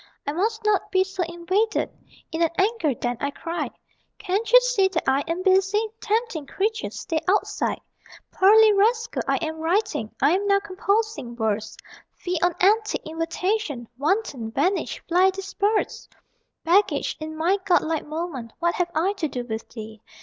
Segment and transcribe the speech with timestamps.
[0.25, 1.91] "I must not be so invaded,"
[2.31, 3.71] (In an anger then I cried)
[4.17, 5.87] "Can't you see that I am busy?
[5.99, 7.79] Tempting creature, stay outside!
[8.31, 11.77] "Pearly rascal, I am writing: I am now composing verse
[12.15, 16.09] Fie on antic invitation: Wanton, vanish fly disperse!
[16.63, 20.01] "Baggage, in my godlike moment What have I to do with thee?"